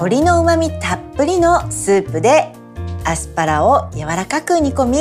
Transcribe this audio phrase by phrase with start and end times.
[0.00, 2.50] 鶏の旨味たっぷりのスープで
[3.04, 4.98] アスパラを柔らかく煮込み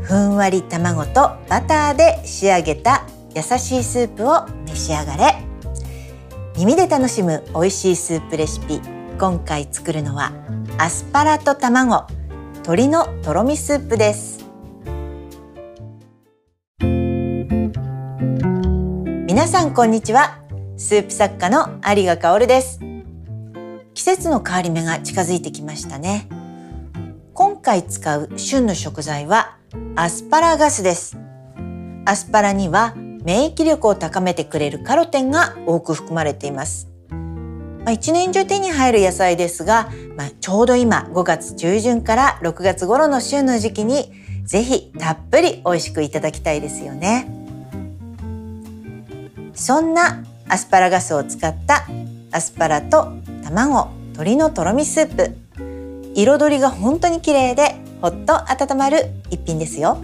[0.00, 3.04] ふんわり卵とバターで仕上げた
[3.36, 5.34] 優しいスープを召し上がれ。
[6.56, 8.80] 耳で楽しむ美味しいスープレシピ
[9.20, 10.32] 今回作るのは
[10.78, 12.06] アスパラと卵
[12.54, 14.46] 鶏のとろみスープです。
[19.26, 20.38] 皆さんこんにちは。
[20.78, 22.91] スープ作家の有賀香です。
[23.94, 26.28] 季節の変わり目が近づいてきましたね。
[27.34, 29.56] 今回使う旬の食材は
[29.96, 31.18] アスパラガスです。
[32.04, 36.88] アスパラには免疫力を高めてくれるカロテンが多く含まれています。
[37.10, 44.12] まあ、一年中手に入る野菜ですが、まあ、ちょうど今5月中旬から6月頃の旬の時期に
[44.44, 47.28] ぜひたっぷり美味しくいただきたいですよね。
[49.54, 51.86] そんなアスパラガスを使った
[52.30, 53.12] アスパラと
[53.42, 55.36] 卵鶏のとろみスープ。
[56.14, 59.98] 彩りが本当に綺麗でほっと温まる一品ですよ。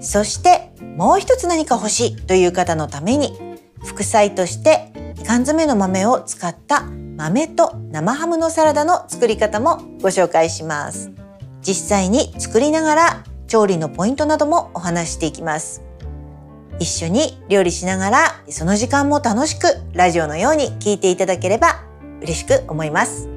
[0.00, 3.38] そしてもう一つ何か欲しいという方のために
[3.84, 4.92] 副菜として
[5.26, 6.82] 缶詰の豆を使った
[7.16, 11.10] 豆と生ハムのサラダの作り方もご紹介します。
[11.62, 15.82] 実際に作りながら調理のポイントなどもお話していきます。
[16.78, 21.84] 一緒に料理しながらその時間も楽しくラジオのように聞いていただければ
[22.20, 23.28] 嬉しく思います。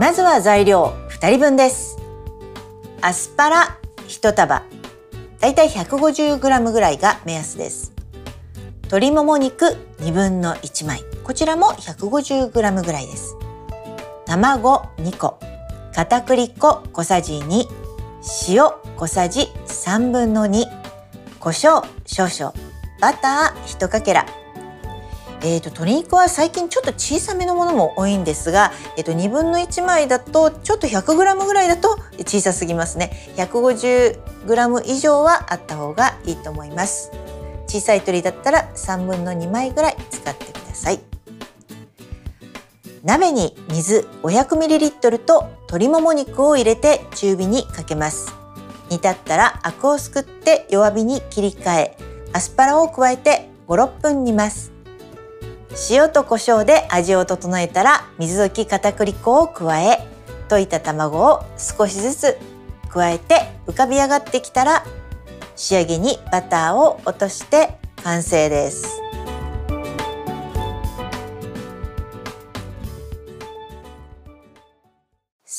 [0.00, 1.98] まずは材料2人分です。
[3.02, 4.62] アスパラ1束。
[5.40, 7.92] だいたい 150g ぐらいが目安です。
[8.84, 11.09] 鶏もも肉2分の1枚。
[11.30, 12.50] こちらも 150g
[12.84, 13.36] ぐらいです。
[14.26, 15.38] 卵2個
[15.94, 17.66] 片栗粉小さじ2
[18.48, 18.64] 塩
[18.96, 20.64] 小さじ3分の2
[21.38, 22.52] 胡椒少々
[23.00, 24.26] バター1かけら。
[25.42, 31.96] えーと、鶏肉は最近ちょっと小さめのものも多いんですが、えーと、2分の1枚だとちょっと 100g ぐらいだと
[32.26, 33.12] 小さすぎますね。
[33.36, 37.12] 150g 以上はあった方がいいと思います。
[37.68, 41.09] 小さい鶏だったら3分の2枚ぐらい使ってください。
[43.02, 48.34] 鍋に水 500ml と鶏もも肉を入れて中火にかけます。
[48.90, 51.96] 煮立ったらアクをすくって弱火に切り替え
[52.32, 54.72] アスパラを加えて56分煮ます。
[55.90, 60.06] 塩と胡椒で味を整えたら水溶き片栗粉を加え
[60.48, 62.38] 溶いた卵を少しずつ
[62.88, 64.84] 加えて浮かび上がってきたら
[65.54, 69.00] 仕上げにバターを落として完成です。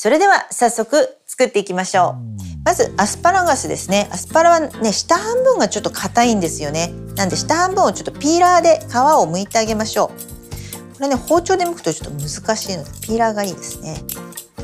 [0.02, 2.64] それでは早速作っていきましょう。
[2.64, 4.08] まずアスパラガスですね。
[4.10, 6.92] アスパラはね下半分がちょっと硬いんですよね。
[7.14, 10.94] なんで下半分をちょっとピーラーで皮を剥いてあげましょう。
[10.94, 13.94] これね包丁で剥くとちょっと難しいのでピーラーがいいですね。
[14.56, 14.62] こ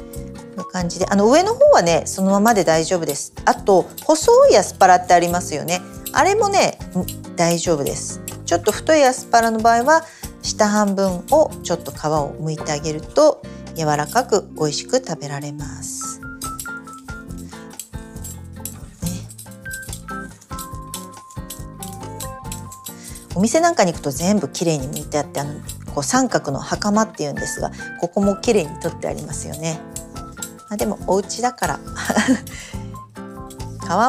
[0.57, 1.07] ういう感じで。
[1.07, 3.33] あの上の方はねそのままで大丈夫です。
[3.45, 5.81] あと細いアスパラってありますよね。
[6.15, 6.81] あれもね
[7.37, 8.21] 大丈夫です。
[8.45, 10.03] ちょっと太いアスパラの場合は
[10.43, 13.41] 下半分をちょっと皮を剥いてあげると
[13.79, 16.09] 柔らかく美味しく食べられます
[23.39, 25.61] お店なんかに行くと全部きれいに剥いてあってあの
[25.95, 29.79] こう三角の袴っていうんですがここもきれいに取ってありますよね。
[30.69, 31.79] まあ、でもお家だから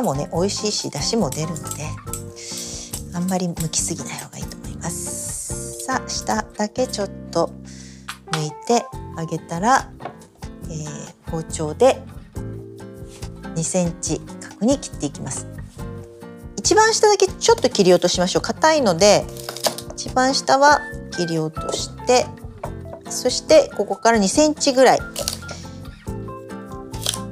[0.01, 1.85] 皮もね美味しいし出汁も出るので
[3.13, 5.83] あんまり剥きすぎない方がいいと思います。
[5.85, 7.51] さあ下だけちょっと
[8.31, 8.83] 剥いて
[9.19, 9.91] あげたら、
[10.65, 12.01] えー、包丁で
[13.55, 15.47] 2センチ角に切っていきます。
[16.59, 19.25] 一番下だけちょっと切り落としましょう硬いので
[19.93, 20.81] 一番下は
[21.11, 22.25] 切り落として
[23.09, 24.99] そしてここから2センチぐらい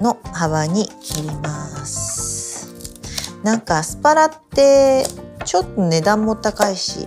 [0.01, 2.73] の幅に切ります
[3.43, 5.05] なんかアスパラって
[5.45, 7.05] ちょっと値段も高いし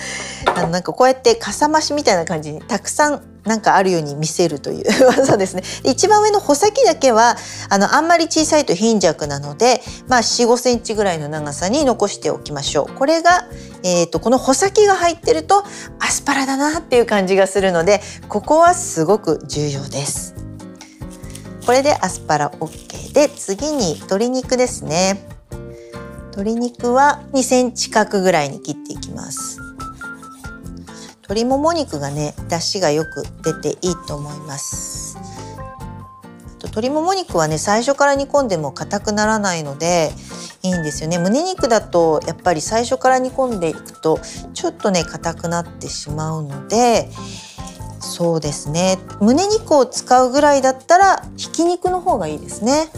[0.54, 5.62] あのなんかこうやってかさ増しみたいな感じにたくさんなんかあるように見せるという 技ですね。
[5.84, 7.36] 一番上の穂先だけは
[7.68, 12.94] あのあんまり小さいと貧弱なので、まあ、45センチぐらいの長さに残しておきましょう。
[12.96, 13.46] これが、
[13.82, 15.64] えーと、この穂先が入ってると
[15.98, 20.34] アスパラだなっていう感じがするのでここはすごく重要です。
[21.66, 25.26] これでアスパラ OK で次に鶏肉ですね。
[26.32, 29.61] 鶏肉は2センチ角ぐらいに切っていきます。
[31.32, 35.16] 鶏もも肉がね出汁がよく出ていいと思います。
[35.16, 35.22] あ
[36.58, 40.12] と鶏もも肉はね最初から煮込んでも硬くならないので
[40.62, 41.16] いいんですよね。
[41.16, 44.20] 胸肉だとやっぱり最初から煮込んでいくと
[44.52, 47.08] ちょっとね硬くなってしまうので
[47.98, 48.98] そうですね。
[49.22, 52.90] 胸肉を使うぐらいだったらひき肉の方がいいですね。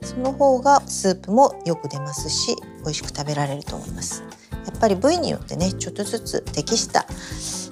[0.00, 4.22] その方がスープもよく出ますし美味しく食べられると思います。
[4.66, 7.06] やっぱり部位によってねちょっとずつ適した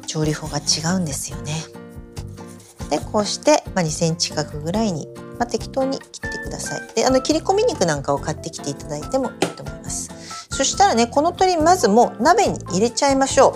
[0.07, 1.53] 調理法が違うんですよね。
[2.91, 5.07] でこうして、まあ、2センチ角ぐらいに、
[5.39, 6.95] まあ、適当に切ってください。
[6.95, 10.11] であの切り込み肉なんかを買ってきていただいてもいいと思います。
[10.51, 13.51] そしたらねこの鶏まずもう鍋に入れちゃいましょ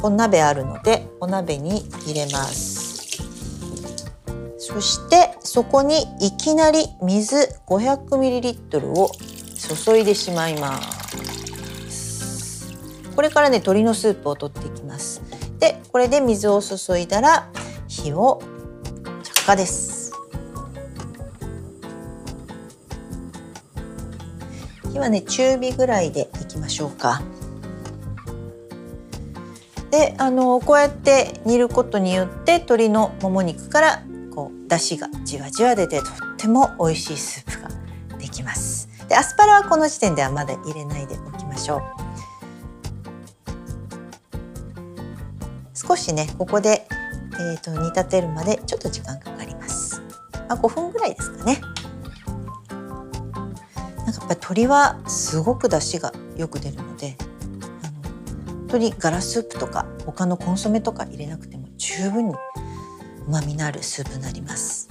[0.00, 0.06] う。
[0.06, 2.82] お鍋あるのでお鍋に入れます。
[4.58, 7.36] そしてそこにいきなり水
[7.66, 9.10] 500ml を
[9.84, 11.01] 注いでしまいます。
[13.14, 15.22] これからね鶏のスープを取っていきます。
[15.58, 17.48] でこれで水を注いだら
[17.88, 18.42] 火を
[19.22, 20.12] 着火です。
[24.92, 27.22] 火はね中火ぐらいでいきましょうか。
[29.90, 34.02] であのこうやって煮ることによって鶏のもも肉から
[34.34, 37.68] こう出汁がじわじわ出てとっても美味しいスープが
[38.18, 38.88] できます。
[39.08, 42.01] でアスパラはこの時点ではまだ入れないでおきましょう。
[45.92, 46.86] 少しねここで
[47.34, 50.02] えーと、煮立てるまでちょっと時間かかります。
[50.48, 51.60] まあ、5分ぐらいですかね。
[52.70, 57.24] なんかやっぱり鶏はすごく出汁がよく出るのであ
[58.08, 58.10] の
[58.68, 62.34] 鶏ガラスープとか他のコンソメとか入れなくても十分に
[63.28, 64.88] 旨味のあるスープになります。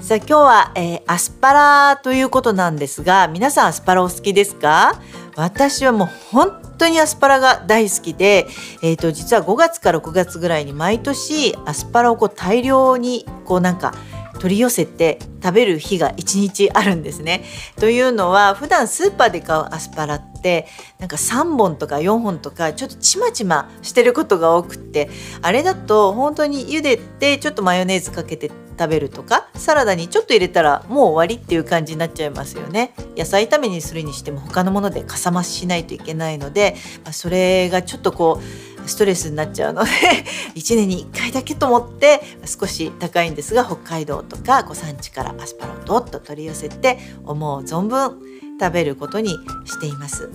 [0.00, 5.00] さあ今日は、えー、アスパラということなんですが皆さんアスパラお好きですか？
[5.36, 8.46] 私はもう本当にアスパラが大好きで、
[8.82, 13.94] えーと、実は5月から6月ぐらいに毎年アスパラをこう大量にこうなんか
[14.38, 17.44] 取り寄せて食べる日が1日あるんですね。
[17.76, 20.66] というのは普段スーパーで買うアスパラって
[20.98, 25.08] なんか3本とか4本とかちょっとちまちましてることが多くって
[25.40, 39.90] あれだと本当に茹でてちょっとマヨネーズかけて食べるとかサラダにちょっと入れたらもう終わりっていう感じになっちゃいますよね野菜炒めにするにしても他のものでかさ増ししないといけないので、ま、それがちょっとこうストレスになっちゃうので
[40.54, 48.20] 1年に1回だけと思って少し高いんですが北海道とかご産地からアスパラをどっと取り寄せて思う存分
[48.60, 49.30] 食べることに
[49.64, 50.28] しています。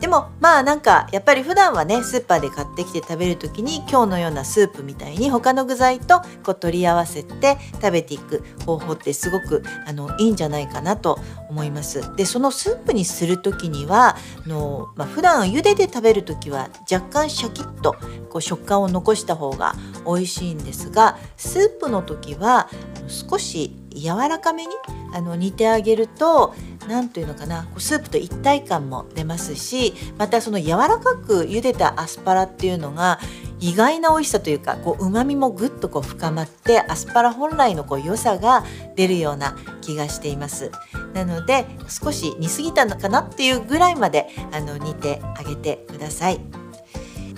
[0.00, 12.14] でもまあなんかやっぱり普段はねスーパーで買ってきて食べる時に今日のようなスープみたいに他の具材とこう取り合わせて食べていく方法ってすごくあのいいんじゃないかなと思います。
[12.16, 17.96] でそのスープにする時にはあの、まあ、普段茹でで食べる時は若干シャキッと
[18.28, 22.68] こう食感を残した方が美味しいんですがスープの時は
[23.08, 24.72] 少し柔らかめに
[25.12, 26.54] あの煮てあげると
[26.88, 27.66] 何というのかな？
[27.78, 33.18] スープと一体感も出ますしまたその柔らかく茹でたアスパラっていうのが
[33.58, 38.64] 意外な美味しさというかうまみもぐっとこう深まってアスパラ本来のこう良さが
[38.96, 40.70] 出るような気がしています。
[41.14, 46.40] なので少し煮すぎたのかなっていうぐらいまであの煮てあげてください。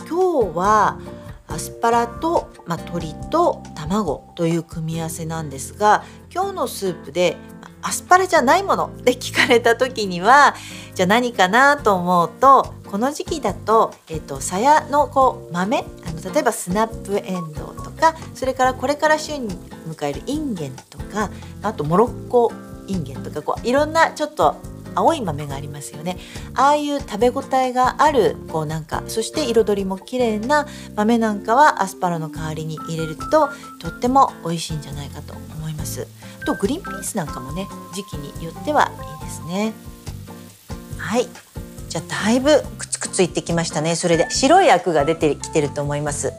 [0.09, 0.99] 今日は
[1.47, 7.37] アスパラと、まあ、鶏と卵という組み合わせなんですが今日のスープで
[7.89, 10.55] アスパラじゃないものって聞かれた時には
[10.95, 21.31] じゃあ何かなと思うとこの時期だと、えーと、さやのこう豆あの例えばスナップエンドウとかそれからこれから旬に迎えるインゲンとか
[21.63, 22.53] あとモロッコ
[22.87, 24.57] インゲンとかこういろんなちょっと
[24.95, 26.17] 青い豆がありますよね。
[26.55, 30.67] ああいう食べ応えがあるこうなんかそして彩りも綺麗な
[30.97, 35.58] 豆なんかはアスパラの代わりに入れるととっても美味しいんじゃないかと思います。
[36.45, 38.91] とグリーンピースなんかもね時期によっては
[39.21, 39.73] いいですね。
[40.99, 41.29] はい。
[41.89, 43.97] じゃあだいぶくつくついってきましたね。
[43.97, 46.33] それで白いアクが出てきてると思います。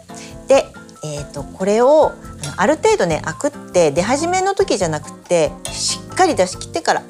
[0.47, 0.65] で
[1.01, 2.11] えーと、これを
[2.57, 7.03] ある程度ねアクって出始めの時じゃなくてしっかり出し切ってから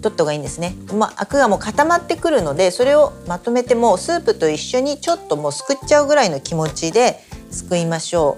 [0.00, 0.76] 取った方がいいんですね。
[0.94, 7.20] まあ、アクがもう固まってくるのでそれをまとめてもうスープと一緒にちょっともうすくっちゃうぐらいの気持ちで
[7.50, 8.36] すくいましょ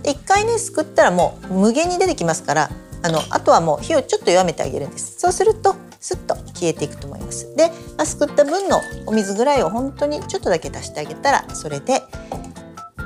[0.00, 0.04] う。
[0.04, 2.70] で一回ねすくったらもう無限に出てきますから
[3.02, 5.18] あのあとはもう火をちょっと弱めてあげるんです。
[5.18, 7.54] そうするとスッと消えていくと思います。
[7.56, 12.02] で、まあ、すくった分のお水ぐらいを本当にちょっとだけ足してあげたらそれで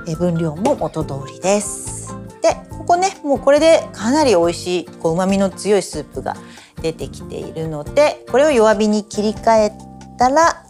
[0.06, 2.14] え分量も元通りです。
[2.42, 6.36] でここねもうこれでかなり美味しいこう旨味の強いスープが
[6.80, 9.72] 出てきているのでこれを弱火に切り替え
[10.18, 10.64] たら、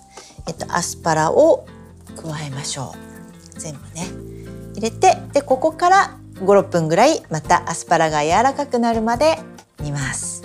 [0.48, 1.66] えっと、アスパラを
[2.16, 2.94] 加えましょ
[3.56, 4.06] う全部ね
[4.74, 9.38] 入れてでここから56分ぐらいまたアスパラが柔らかくなるまで
[9.80, 10.42] 煮ます。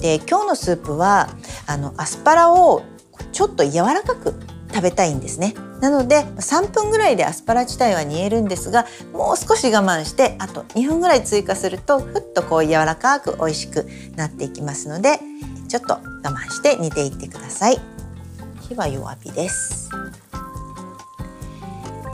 [0.00, 1.28] で今日のスープは
[1.66, 2.82] あのアスパラを
[3.32, 4.34] ちょっと柔らかく
[4.72, 5.54] 食べたいんですね。
[5.80, 15.18] なので3分ぐらいでアスパラ自体は煮えるんですがもう少し我慢してあと2分ぐらい追加するとふっとこう柔らかく美味しくなっていきますので
[15.68, 17.80] ちょっと我慢して煮ていってください。
[18.68, 19.90] 火は弱火です。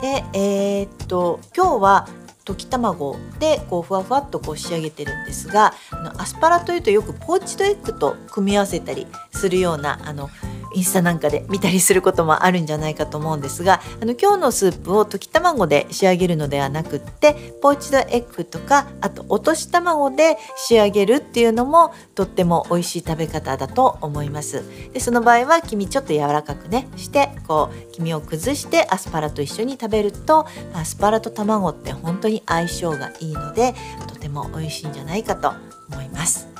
[0.03, 2.09] でえー、っと今日は
[2.43, 10.29] 溶き卵でこうふわふわっとこう仕上げてるんですがのアスパラというとよくポーチドエッグと組み合わせたりするようなあの
[10.73, 24.63] インスタなんかで見たりすることもあるんじゃないかと思うんですがあの今日のスープを溶き卵で仕上げるのではなくってポーチドエッグとかあと落とし卵で仕上げるっていうのもとっても美味しい食べ方だと思います。
[24.93, 33.73] でその場合は黄身ちょっと柔らかくねしてこう黄身を崩してアスパラと一緒に食べるとアスパラと卵って本当に相性がいいので
[34.07, 35.53] とても美味しいんじゃないかと
[35.91, 36.52] 思います。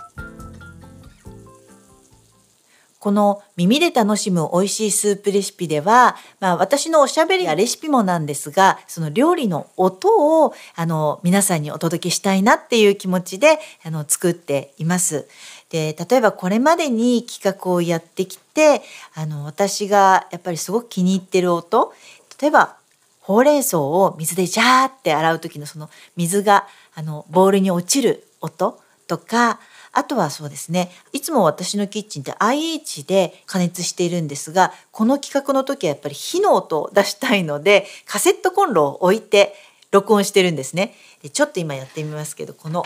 [3.03, 15.27] この耳で楽しむ美味しいスープレシピでは、まあ私のおしゃべりやレシピもなんですが、その料理の音をあの皆さんにお届けしたいなっていう気持ちであの作っています。
[15.69, 18.81] で、例えばこれまでに企画をやってきて、
[19.15, 21.93] あの私がやっぱりすごく気に入ってる音、
[22.41, 22.77] 例えば
[23.19, 28.79] ほうれん草を水でジャーって洗う時のその水があのボウルに落ちる音
[29.09, 29.59] とか、
[29.93, 39.53] あとはそうですねいつも私のキッチンって IH で加熱しているんですがこの企画の時はやっぱり火の音を出したいのでカセットコンロを置いて
[39.91, 42.83] 録音してるんですねでちょっと今やってみますけどこの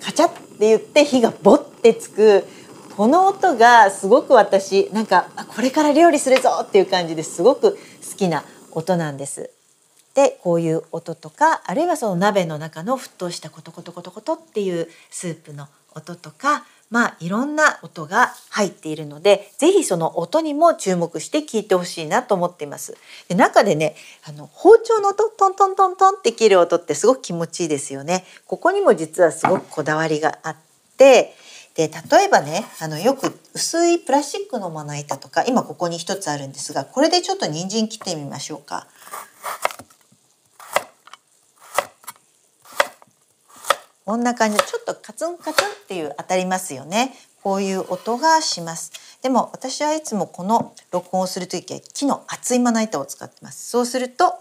[0.00, 2.44] カチャって言って火がボッてつく
[2.96, 7.78] この音がすごく私なんかこれから料理するぞっていう感じですごく好
[8.16, 9.50] きな音なんです。
[10.20, 22.98] でこういう音とかあるいはその鍋の中の沸騰したコトコトコトコトっていうスープの音とかまあいろんな音が入っているので是非その音にも注目して聞いてほしいなと思っています。
[23.28, 23.94] で中でね
[24.28, 28.26] あの包丁の音トントントントンって切る音ってすごく気持ちいいですよね。
[28.46, 30.56] ここにも実はすごくこだわりがあっ
[30.98, 31.34] て
[31.74, 38.86] で例えばねあのよく薄いプラスチックのまな板とか今ここに一つあるんですがこれでちょっと人参切ってみましょうか。
[44.10, 47.14] こんな感じでちょっとカツンカツンっていう当たりますよね。
[47.44, 48.90] こういう音がします。
[49.22, 53.70] でも私はいつもこの録音をする時は木の厚いまな板を使ってます。
[53.70, 54.34] そうすると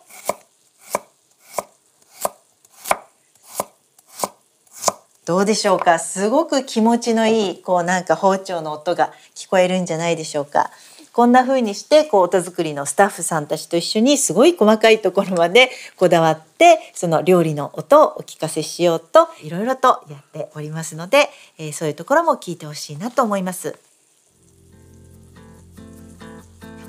[5.27, 5.99] どうでしょうか？
[5.99, 10.71] すごく気持ちのいいこうなんか包丁の音が聞こえるんじゃないでしょうか？
[11.13, 23.77] こんな風にしてこう音作りのスタッフさんたちと一緒にすごい細かいところまで こだわってその料理の音をお聞かせしようといろいろとやっておりますので、えー、そういうところも聞いてほしいなと思います。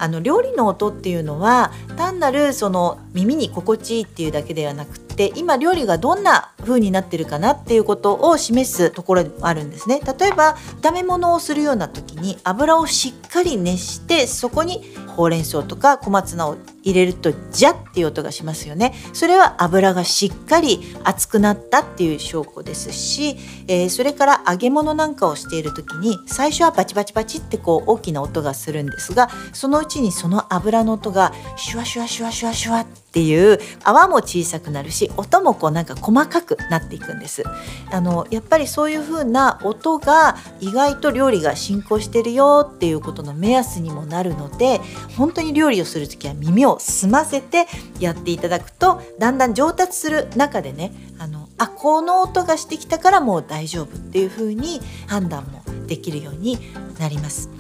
[0.03, 10.01] あの料理の音っていうのは単なるその耳に心地いいっていうだけではなくて今料理がどんな風になってるかなっていうことを示すところもあるんですね。
[10.01, 18.95] 例えば炒め物をするような時に油をしっかり熱してそこにほうれん草とか小松菜を入れるとジャっていう音がしますよね。
[19.13, 23.37] それは油がしっかり熱くなったっていう証拠ですし、
[23.69, 37.43] えー、それから揚げ物なんかをしている時に最初はバチバチバチってこう大きな音がするんですがそのうちにその油の音がシュワシュワシュワシュワシュワってっていう泡も小さくなるし音もこうなんか細かくなっていくんです
[37.91, 44.81] あのやっぱりそういう風な音が意外と料理が進行してるよっていうことの目安にもなるので
[45.17, 47.67] 本当に料理をする時は耳を澄ませて
[47.99, 56.59] やっていただくとだんだん上達する中でねあのあこの音がしてきたからもう大丈夫っていう風に判断もできるように
[57.01, 57.60] なります。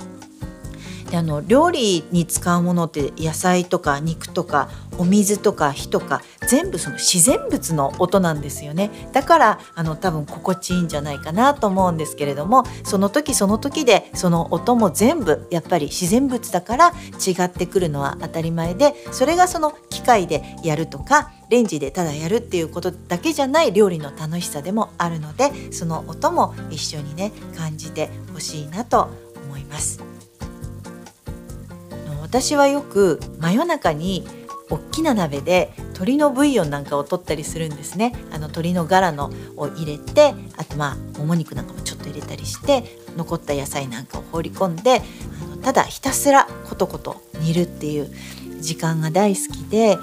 [1.11, 16.93] であの料理に使うものって野菜とか肉とかお水とか火とか全部その自然物の音なんですよねだからあの多分心地いいんじゃないかなと思うんですけれどもその時その時でその音も全部やっぱり自然物だから
[17.27, 29.09] 違ってくるのは当たり前でそれがその機械でやるとかレンジでただやるっていうことだけじゃない料理の楽しさでもあるのでその音も一緒にね感じてほしいなと
[29.47, 30.20] 思います。
[32.31, 34.25] 私はよく真夜中に
[34.71, 38.13] 大きな鍋で鶏のブイヨンなんかを取ったりするんですね。
[38.31, 42.85] あの鶏のガラのを入れてあとまあもも肉なんかもちょっと入れたりして
[43.17, 45.03] 残った野菜なんかを放り込んで
[45.43, 48.09] あのただひたすらコトコト煮るっていう
[48.61, 49.99] 時間が大好きで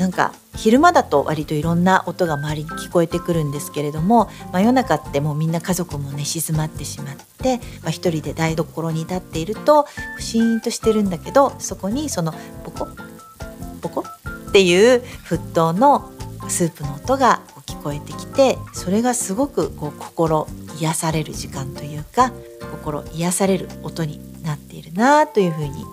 [0.00, 9.84] なんか昼間だと割といろんな音が周りに聞こえてくるんですけれども真夜中ってもうみんな家族もね静まってしまって、まあ、一人で台所に立っていると
[10.18, 12.32] シーンとしてるんだけどそこにその
[12.64, 12.88] ポコ
[13.82, 14.00] ポコ？
[14.00, 16.10] っていう沸騰の
[16.48, 20.48] スープの音が聞こえてきてそれがすごくこう心
[20.80, 22.32] 癒される時間というか
[22.70, 25.84] 心癒される音になっているなというふうに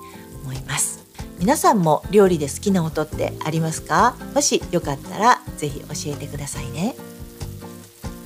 [0.43, 1.06] 思います。
[1.39, 4.15] 皆さんも料理で好きな音ってありますか？
[4.33, 6.95] もしよかったらぜひ教えてくださいね。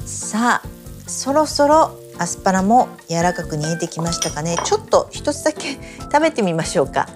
[0.06, 0.68] さあ
[1.08, 4.58] そろそろアスパラも柔らかく煮えてきましたかね？
[4.64, 7.10] ちょっと一つだけ食べてみましょうか。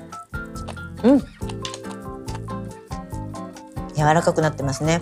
[1.03, 1.19] うん。
[3.95, 5.01] 柔らかくなってますね。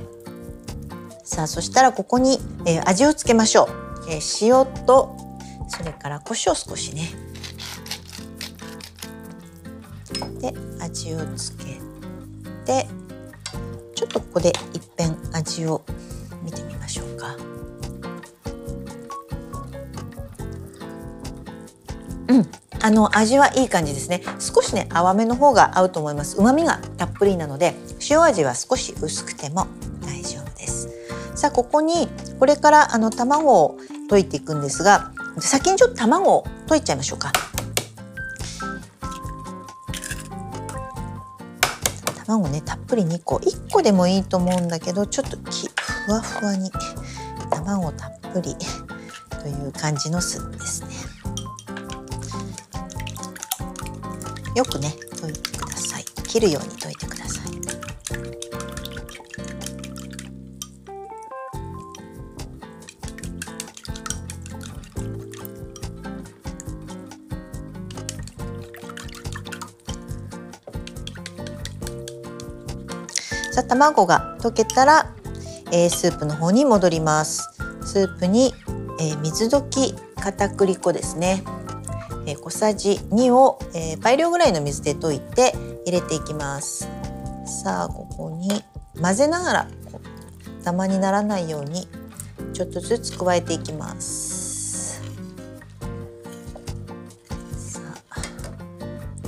[1.23, 5.17] さあそしたらここに、えー、味をつけましょう、えー、塩と
[5.67, 7.09] それから胡椒少しね。
[10.83, 11.79] 味をつけ
[12.65, 12.87] て
[13.95, 15.83] ちょっとここで一遍味を
[16.43, 17.35] 見てみましょうか。
[22.27, 22.49] うん。
[22.81, 24.21] あの味はいい感じですね。
[24.39, 26.37] 少しね淡めの方が合うと思います。
[26.37, 27.75] 旨味がたっぷりなので
[28.09, 29.67] 塩味は少し薄くても
[30.01, 30.89] 大丈夫です。
[31.35, 32.09] さあここに
[32.39, 33.77] これからあの卵を
[34.09, 37.31] 溶いていくんですが先にちょっと卵を溶いちゃいましょうか。
[42.33, 43.35] 卵ねたっぷり2個。
[43.37, 46.71] 1個でもいいと思うんだけどちょっとふわふわに
[47.51, 48.55] 卵たっぷり
[49.41, 50.87] という感じのスープですね。
[54.55, 56.05] よくね溶いてください。
[56.27, 57.02] 切るように溶いて
[73.63, 75.13] 卵が溶けたら、
[75.71, 77.49] えー、スープの方に戻ります。
[77.85, 78.53] スープに、
[78.99, 81.43] えー、水溶き片栗粉ですね、
[82.25, 85.53] えー、小さじ2を、え倍量ぐらいの水で溶いて
[85.85, 86.87] 入れていきます。
[87.45, 88.63] さあここに
[89.01, 89.67] 混ぜながら
[90.63, 91.87] ダマにならないように
[92.53, 94.32] ちょっとずつ加えていきます。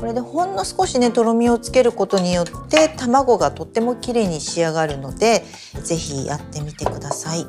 [0.05, 5.43] これでほんの少しねとろみをつけることによって卵がとっても綺麗に仕上がるので
[5.83, 7.47] 是非やってみてください。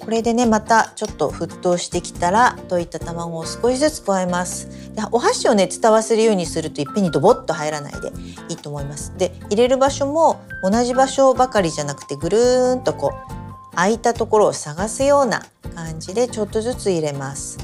[0.00, 4.70] これでねまたちょっと沸騰してきたら溶いた卵を少しずつ加えます。
[4.96, 8.10] でお箸をね伝わせるようにするといっぺんにドボッと入らないで
[8.48, 9.16] いいと思います。
[9.18, 15.44] で入れる場所も同じ場所ばかりじゃなくてぐるーんとこう空いたところを探すような
[15.76, 17.58] 感じでちょっとずつ入れます。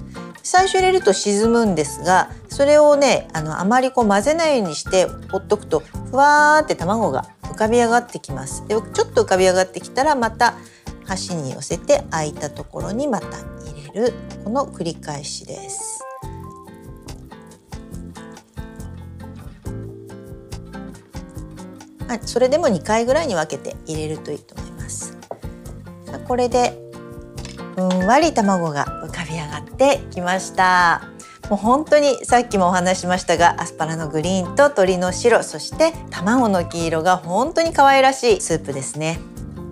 [0.45, 10.55] 最初入れると沈むんですがそれをねあのあまりこう混ぜないようにしてほっとくとふわーって卵が浮かび上がってきますでちょっと浮かび上がってきたらまた
[11.07, 14.13] 箸に寄せて空いたところにまた入れる
[14.45, 16.05] この繰り返しです。
[22.27, 25.17] それでも2回ぐらいに分けて入れるといいと思います。
[26.29, 26.84] これで
[27.75, 31.03] ふんわり卵が浮かび上がってきました。
[31.51, 39.19] もう本当にさっきもお話しましたがアスパラのグリーンと鶏の白そして卵の黄色が本当に可愛らしいスープですね。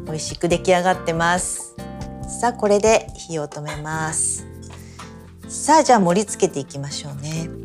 [0.07, 1.75] 美味しく出来上がってます。
[2.29, 4.47] さあこれで火を止めます。
[5.49, 7.62] さあじゃあ盛り付けていきましょうね。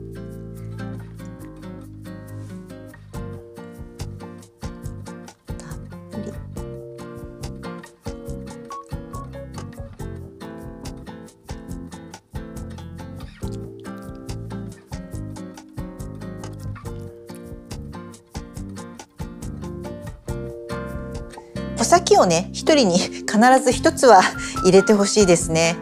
[21.87, 24.21] 先をね一人に 必ず一つは
[24.63, 25.75] 入れてほしいですね。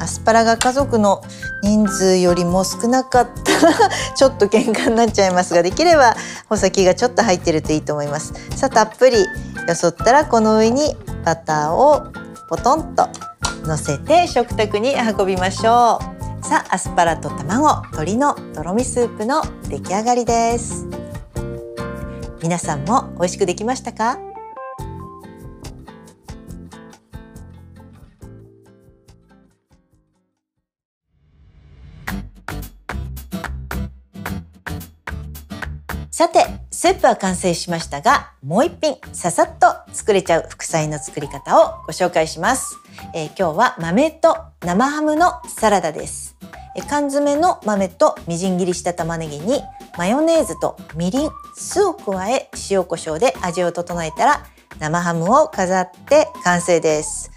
[0.00, 1.22] アスパラが家族の
[1.62, 3.72] 人数よりも少なかったら
[4.16, 6.16] ちょっと喧嘩になっちゃいますができれば
[6.48, 8.32] 穂先がちょっと入ってるといいと思います。
[8.56, 9.18] さあたっぷり
[9.68, 12.02] よそったらこの上にバターを
[12.48, 13.08] ポトンと
[13.64, 16.00] 乗せて食卓に運びましょ
[16.42, 16.44] う。
[16.44, 20.84] さあアスパラと卵鶏のとろみスープの出来上がりです。
[22.42, 24.31] 皆さんも美味しくできましたか？
[36.22, 42.76] さて、スープは完成しましたが、もう一品ささっと作れちゃう副菜の作り方をご紹介します。
[43.12, 46.36] えー、今日は豆と生ハムのサラダです。
[46.76, 49.62] え缶詰の豆とみじん切りした玉ねぎに
[49.98, 54.46] マヨネーズとみりん酢を加え塩コショウで味を整えたら
[54.78, 57.32] 生ハムを飾って完成です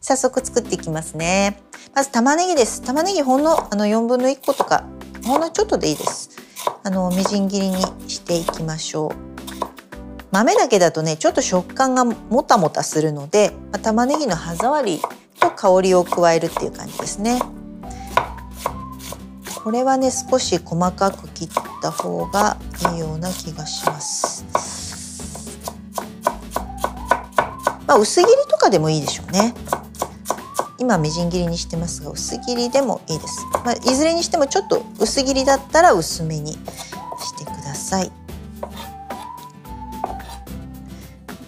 [0.00, 1.62] 早速作っていきますね
[1.94, 4.84] まず玉ねぎです玉ねぎほんのあの4分の1個とか
[5.24, 6.43] ほんのちょっとでいいです
[6.86, 9.10] あのみじん切りにしていきましょう。
[10.30, 15.00] 豆だけだとねちょっと食感がもたもたするので、まあ、玉ねぎの歯触り
[15.40, 17.40] と香りを加えるっていう感じですね。
[19.62, 21.48] これはね少し細かく切っ
[21.80, 22.58] た方が
[22.92, 24.44] いいような気がします。
[27.86, 29.54] まあ、薄切りとかでもいいでしょうね。
[30.78, 36.58] 今みじん切りにしてますが薄切りでもいいです、まあ、いずれにしてもちょっと薄切りだったら薄めにし
[37.38, 38.10] てください。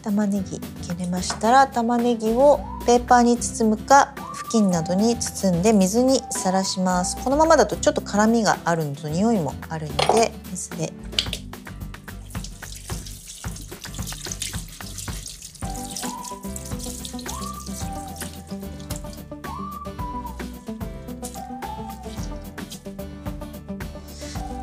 [0.03, 7.17] 玉ねぎ切れましたら玉ねぎをペーパーに包むか布巾などに包んで水にさらします。
[7.25, 10.93] このままだとちょっと辛みがあるのと匂いもあるので水で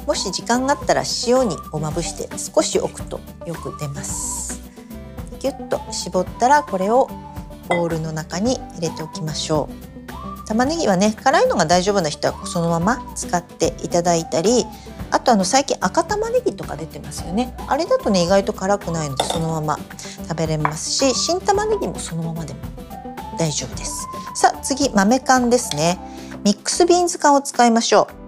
[0.06, 4.62] もし時間があったら塩にをまぶして少し置くとよく出ます。
[5.40, 7.10] ギュッと絞ったらこれを
[7.70, 10.48] ボウルの中に入れておきましょう。
[10.48, 14.66] 玉ねぎはね辛いのが大丈夫な人はそのまま使っていただいたり
[15.10, 17.56] あとあの最近赤玉ねぎとか出てますよね。
[17.68, 19.80] あれだとね意外と辛くないのでそのまま
[20.28, 22.60] 食べれますし新玉ねぎもそのままでも
[23.40, 24.08] 大丈夫です。
[24.36, 25.98] さあ次豆缶ですね。
[26.44, 28.23] ミックスビーンズ缶を使いましょう。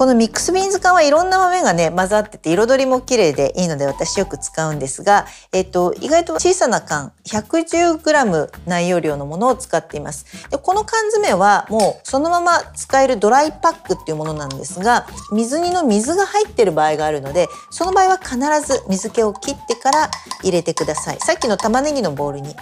[0.00, 10.48] このミックスビーンズ缶はいろんな豆がね混ざってて彩りも綺麗でいいので私よく使うんですが、えっと、意外と小さな缶 110g 内容量のものを使っています。
[10.48, 20.10] でこの缶詰はもうそのまま使えるドライパックっていうものなんですが水煮の水が入ってる場合があるのでその場合は必ず水気を切ってから
[20.42, 21.18] 入れてください。
[21.20, 22.56] さっきの玉ねぎのボウルに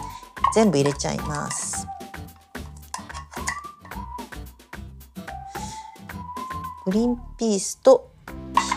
[0.57, 1.87] 全部入れちゃいます。
[6.89, 8.09] グリーンピースと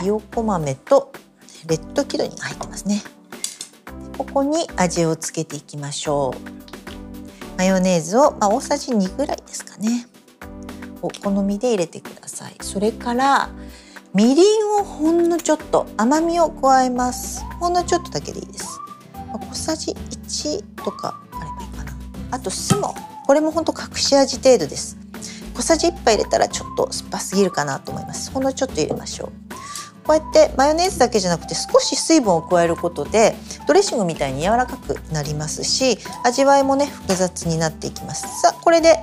[0.02, 1.14] ひよこ豆と
[1.66, 3.02] レッドキドニが入ってますね。
[4.18, 7.58] ここに味をつけていきましょう。
[7.58, 10.08] マヨネーズを、まあ、大さじ2ぐらいですかね。
[11.02, 12.56] お好みで入れてください。
[12.62, 13.50] それから
[14.14, 17.46] みりんをほんのちょっと甘みを加えます。
[17.62, 18.78] ほんのちょっとだけでいいです。
[19.52, 21.94] 小さじ1とかあればいいかな。
[22.32, 22.94] あと酢も
[23.26, 25.01] これもほんと隠し味程度です。
[25.62, 28.32] 小さじ1杯入れたらちょっと酸っぱすぎるかなと思います。
[28.32, 29.32] ほんのちょっと入れましょう。
[30.04, 33.36] こうやってマヨネーズだけじゃなくて少し水分を加えることで
[33.68, 38.42] ドレッシングみたいに柔らかくなりますし味わいもね複雑になっていきます。
[38.42, 38.98] さあこれで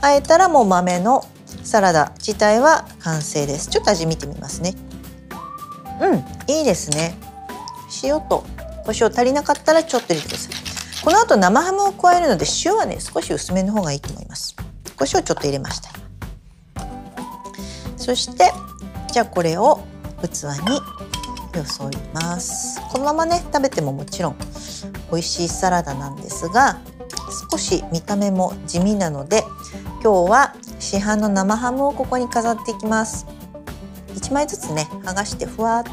[0.00, 1.26] あえたらもう豆の
[1.64, 3.68] サラダ自体は完成です。
[3.68, 4.74] ちょっと味見てみますね。
[6.00, 7.16] うんいいですね。
[8.04, 8.44] 塩と
[8.84, 10.52] 胡椒足りなかったらちょっと入れてください。
[11.02, 14.54] この後生ハムを加えるので塩はね少し薄めの方がいいと思います。
[14.96, 16.03] 胡椒ちょっと入れました。
[18.04, 18.52] そして
[19.14, 19.80] じゃあこれを
[20.20, 20.76] 器に
[21.58, 22.78] よそいます。
[22.92, 24.36] このままね食べてももちろん
[25.10, 26.80] 美味しいサラダなんですが
[27.50, 29.42] 少し見た目も地味なので
[30.02, 33.24] 今日は市販の生ハムをここに飾っていきます。
[34.08, 35.90] 1枚ずつね剥がしてふわっと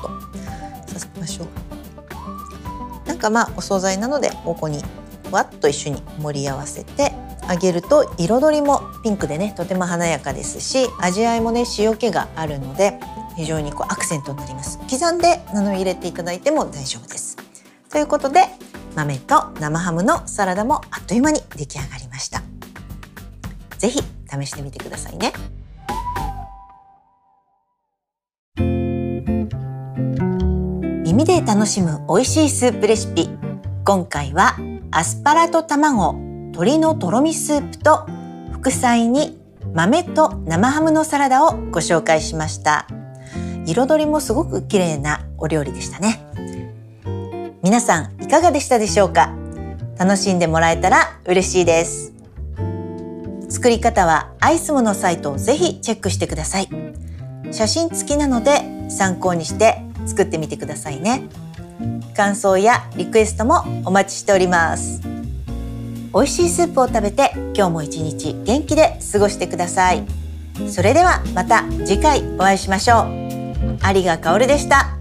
[0.87, 3.07] させましょう。
[3.07, 4.83] なんかまあお惣菜なのでここに
[5.29, 7.13] ふわっと一緒に盛り合わせて
[7.47, 12.99] あげると彩りもピンクでねとても華やかですし味わいもね塩気があるので
[13.35, 14.79] 非常にこうアクセントになります。
[14.89, 17.37] 刻んで布入れていただいても大丈夫です。
[17.89, 18.45] ということで
[18.95, 22.41] 豆と生ハムのサラダもあっという間に出来上がりました。
[23.77, 25.33] ぜひ試してみてくださいね。
[31.03, 33.29] 耳で楽しむ美味しいスープレシピ。
[33.83, 34.55] 今回は
[34.91, 38.05] アスパラと卵鶏のとろみスープと
[38.61, 39.39] 副菜に
[39.73, 42.85] 豆と生ハムのサラダをご紹介しました。
[43.65, 46.19] 彩りもすごく綺麗なお料理でしたね。
[47.63, 49.35] 皆さんいかがでしたでしょうか？
[49.97, 52.13] 楽しんでもらえたら嬉しいです。
[53.49, 56.69] 作り方はアイスモのサイトをぜひチェックしてください。
[57.51, 61.23] 写真付きなので参考にして作ってみてくださいね。
[62.15, 65.01] 感想やリクエストもお待ちしております。
[66.13, 70.05] 美味しいスープを食べて今日も一日元気で過ごしてください。
[70.69, 73.11] それではまた次回お会いしましょう。
[73.95, 74.97] 有賀香織でした。